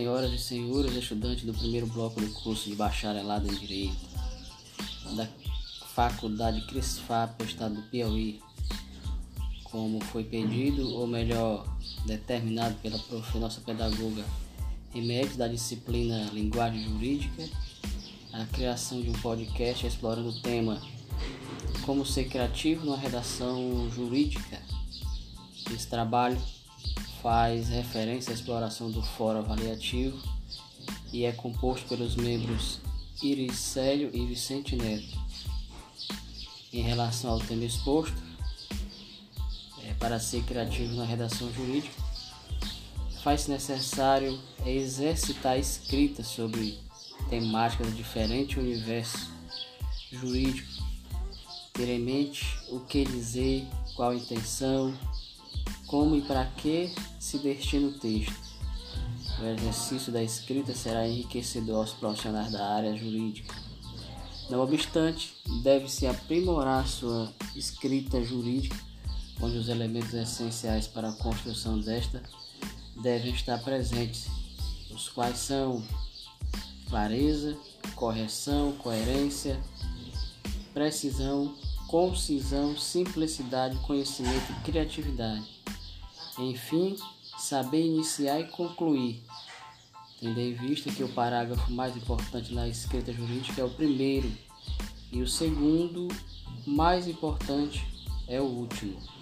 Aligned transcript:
senhoras 0.00 0.32
e 0.32 0.38
senhores 0.38 0.94
estudantes 0.94 1.44
do 1.44 1.52
primeiro 1.52 1.86
bloco 1.86 2.22
do 2.22 2.32
curso 2.32 2.70
de 2.70 2.74
bacharelado 2.74 3.46
em 3.46 3.54
Direito 3.54 3.98
da 5.14 5.28
Faculdade 5.94 6.62
Crisfap, 6.62 7.44
Estado 7.44 7.74
do 7.74 7.82
Piauí, 7.82 8.40
como 9.64 10.02
foi 10.04 10.24
pedido, 10.24 10.88
ou 10.94 11.06
melhor, 11.06 11.66
determinado 12.06 12.76
pela 12.76 12.98
prof, 12.98 13.38
nossa 13.38 13.60
pedagoga 13.60 14.24
em 14.94 15.02
mérito 15.02 15.36
da 15.36 15.46
disciplina 15.46 16.30
Linguagem 16.32 16.82
Jurídica, 16.82 17.46
a 18.32 18.46
criação 18.46 19.02
de 19.02 19.10
um 19.10 19.20
podcast 19.20 19.86
explorando 19.86 20.30
o 20.30 20.40
tema 20.40 20.80
Como 21.84 22.06
ser 22.06 22.24
criativo 22.24 22.86
numa 22.86 22.96
redação 22.96 23.90
jurídica. 23.90 24.62
Esse 25.70 25.86
trabalho 25.88 26.40
faz 27.22 27.68
referência 27.68 28.32
à 28.32 28.34
exploração 28.34 28.90
do 28.90 29.02
fórum 29.02 29.40
avaliativo 29.40 30.18
e 31.12 31.24
é 31.24 31.32
composto 31.32 31.86
pelos 31.88 32.16
membros 32.16 32.80
Iris 33.22 33.56
Célio 33.56 34.10
e 34.12 34.24
Vicente 34.26 34.76
Neto. 34.76 35.18
Em 36.72 36.82
relação 36.82 37.30
ao 37.30 37.40
tema 37.40 37.64
exposto, 37.64 38.16
é, 39.84 39.92
para 39.94 40.18
ser 40.20 40.42
criativo 40.44 40.94
na 40.94 41.04
redação 41.04 41.52
jurídica, 41.52 41.94
faz 43.22 43.46
necessário 43.48 44.40
exercitar 44.64 45.58
escrita 45.58 46.22
sobre 46.22 46.78
temáticas 47.28 47.88
de 47.88 47.94
diferente 47.94 48.58
universo 48.58 49.30
jurídico, 50.10 50.68
ter 51.72 51.88
em 51.88 52.00
mente 52.00 52.46
o 52.68 52.80
que 52.80 53.04
dizer, 53.04 53.66
qual 53.94 54.10
a 54.10 54.14
intenção, 54.14 54.96
como 55.90 56.14
e 56.14 56.22
para 56.22 56.46
que 56.46 56.94
se 57.18 57.36
destina 57.38 57.88
o 57.88 57.92
texto. 57.92 58.32
O 59.40 59.44
exercício 59.44 60.12
da 60.12 60.22
escrita 60.22 60.72
será 60.72 61.08
enriquecedor 61.08 61.78
aos 61.78 61.92
profissionais 61.92 62.52
da 62.52 62.64
área 62.64 62.96
jurídica. 62.96 63.52
Não 64.48 64.60
obstante, 64.60 65.34
deve-se 65.64 66.06
aprimorar 66.06 66.86
sua 66.86 67.32
escrita 67.56 68.22
jurídica, 68.22 68.78
onde 69.42 69.58
os 69.58 69.68
elementos 69.68 70.14
essenciais 70.14 70.86
para 70.86 71.08
a 71.08 71.12
construção 71.12 71.80
desta 71.80 72.22
devem 73.02 73.34
estar 73.34 73.58
presentes, 73.58 74.28
os 74.92 75.08
quais 75.08 75.38
são 75.38 75.82
clareza, 76.88 77.58
correção, 77.96 78.72
coerência, 78.74 79.60
precisão, 80.72 81.52
concisão, 81.88 82.76
simplicidade, 82.76 83.76
conhecimento 83.78 84.52
e 84.52 84.60
criatividade. 84.62 85.59
Enfim, 86.40 86.96
saber 87.38 87.84
iniciar 87.84 88.40
e 88.40 88.44
concluir, 88.44 89.22
tendo 90.18 90.40
em 90.40 90.54
vista 90.54 90.90
que 90.90 91.04
o 91.04 91.08
parágrafo 91.12 91.70
mais 91.70 91.94
importante 91.96 92.54
na 92.54 92.66
escrita 92.66 93.12
jurídica 93.12 93.60
é 93.60 93.64
o 93.64 93.70
primeiro 93.70 94.32
e 95.12 95.20
o 95.20 95.28
segundo 95.28 96.08
mais 96.66 97.06
importante 97.06 97.86
é 98.26 98.40
o 98.40 98.44
último. 98.44 99.19